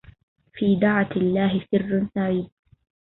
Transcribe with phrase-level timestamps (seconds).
[0.53, 2.49] في دعة الله سر سعيدا